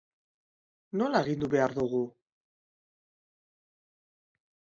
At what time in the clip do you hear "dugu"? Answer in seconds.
1.81-2.01